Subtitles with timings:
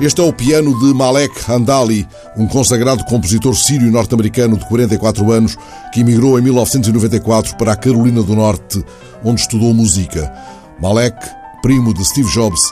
[0.00, 5.58] Este é o piano de Malek Handali, um consagrado compositor sírio norte-americano de 44 anos
[5.92, 8.82] que emigrou em 1994 para a Carolina do Norte,
[9.22, 10.32] onde estudou música.
[10.80, 11.18] Malek,
[11.60, 12.62] primo de Steve Jobs,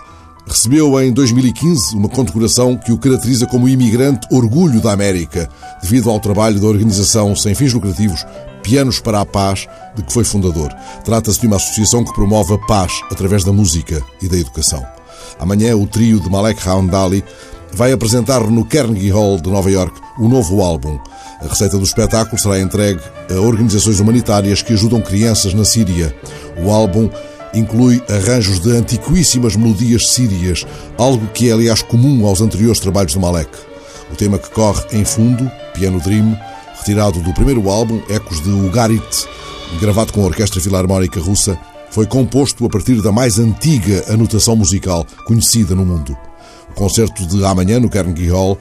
[0.46, 5.50] recebeu em 2015 uma condecoração que o caracteriza como imigrante orgulho da América,
[5.82, 8.24] devido ao trabalho da organização sem fins lucrativos
[8.62, 10.74] Pianos para a Paz, de que foi fundador.
[11.04, 14.97] Trata-se de uma associação que promove a paz através da música e da educação.
[15.38, 17.24] Amanhã, o trio de Malek Hamdali
[17.72, 20.98] vai apresentar no Carnegie Hall de Nova York o novo álbum.
[21.40, 23.00] A receita do espetáculo será entregue
[23.30, 26.14] a organizações humanitárias que ajudam crianças na Síria.
[26.56, 27.08] O álbum
[27.54, 33.18] inclui arranjos de antiquíssimas melodias sírias, algo que é, aliás, comum aos anteriores trabalhos de
[33.18, 33.50] Malek.
[34.12, 36.36] O tema que corre em fundo, Piano Dream,
[36.78, 39.26] retirado do primeiro álbum, Ecos de Ugarit,
[39.80, 41.58] gravado com a Orquestra Filarmónica Russa,
[41.90, 46.16] foi composto a partir da mais antiga anotação musical conhecida no mundo.
[46.70, 48.58] O concerto de amanhã no Carnegie Hall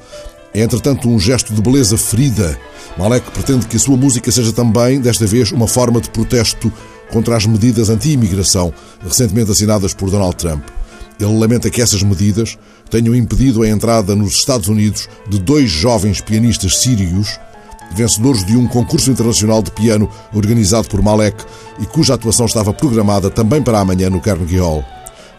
[0.54, 2.60] é, entretanto, um gesto de beleza ferida.
[2.98, 6.72] Malek pretende que a sua música seja também, desta vez, uma forma de protesto
[7.12, 10.64] contra as medidas anti-imigração recentemente assinadas por Donald Trump.
[11.20, 12.58] Ele lamenta que essas medidas
[12.90, 17.40] tenham impedido a entrada nos Estados Unidos de dois jovens pianistas sírios
[17.98, 21.44] vencedores de um concurso internacional de piano organizado por Malek
[21.80, 24.86] e cuja atuação estava programada também para amanhã no Carnegie Hall.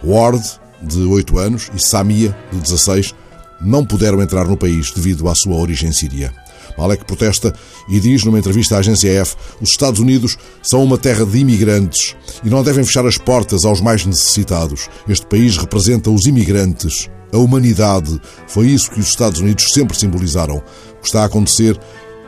[0.05, 0.43] Ward,
[0.83, 3.15] de 8 anos, e Samia, de 16,
[3.61, 6.33] não puderam entrar no país devido à sua origem síria.
[6.77, 7.53] Malek protesta
[7.89, 12.15] e diz numa entrevista à agência F: os Estados Unidos são uma terra de imigrantes
[12.45, 14.89] e não devem fechar as portas aos mais necessitados.
[15.09, 18.21] Este país representa os imigrantes, a humanidade.
[18.47, 20.59] Foi isso que os Estados Unidos sempre simbolizaram.
[20.59, 21.79] O que está a acontecer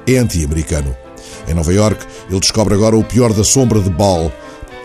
[0.06, 0.94] é anti-americano.
[1.48, 4.32] Em Nova York, ele descobre agora o pior da sombra de Baal,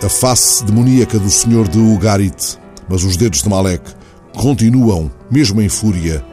[0.03, 2.58] a face demoníaca do senhor de Ugarit.
[2.89, 3.83] Mas os dedos de Malek
[4.36, 6.23] continuam, mesmo em fúria,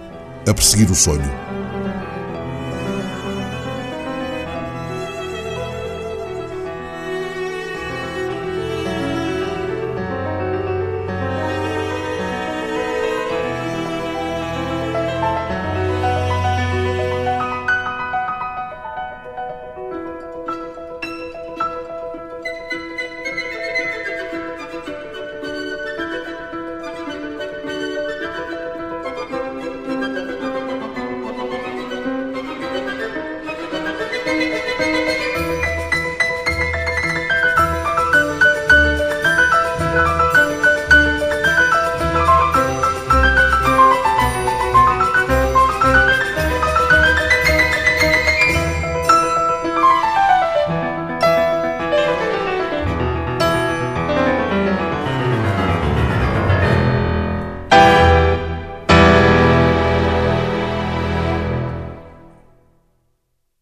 [0.47, 1.52] a perseguir o sonho.